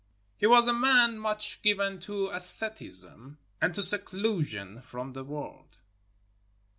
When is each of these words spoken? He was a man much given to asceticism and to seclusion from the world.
He 0.35 0.47
was 0.47 0.67
a 0.67 0.73
man 0.73 1.19
much 1.19 1.61
given 1.61 1.99
to 1.99 2.29
asceticism 2.29 3.37
and 3.61 3.75
to 3.75 3.83
seclusion 3.83 4.81
from 4.81 5.13
the 5.13 5.23
world. 5.23 5.77